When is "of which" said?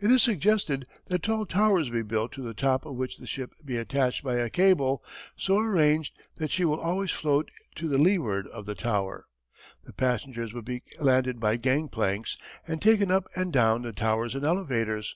2.86-3.18